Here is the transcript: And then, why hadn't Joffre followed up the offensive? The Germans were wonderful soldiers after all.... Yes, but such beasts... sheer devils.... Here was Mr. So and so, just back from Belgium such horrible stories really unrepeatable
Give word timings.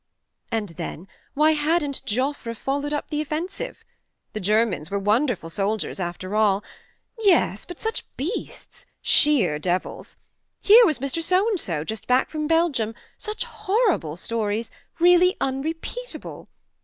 And 0.51 0.69
then, 0.69 1.07
why 1.35 1.51
hadn't 1.51 2.01
Joffre 2.07 2.55
followed 2.55 2.91
up 2.91 3.11
the 3.11 3.21
offensive? 3.21 3.83
The 4.33 4.39
Germans 4.39 4.89
were 4.89 4.97
wonderful 4.97 5.51
soldiers 5.51 5.99
after 5.99 6.35
all.... 6.35 6.63
Yes, 7.19 7.65
but 7.65 7.79
such 7.79 8.03
beasts... 8.17 8.87
sheer 9.03 9.59
devils.... 9.59 10.17
Here 10.59 10.87
was 10.87 10.97
Mr. 10.97 11.21
So 11.21 11.47
and 11.49 11.59
so, 11.59 11.83
just 11.83 12.07
back 12.07 12.31
from 12.31 12.47
Belgium 12.47 12.95
such 13.15 13.43
horrible 13.43 14.17
stories 14.17 14.71
really 14.97 15.37
unrepeatable 15.39 16.49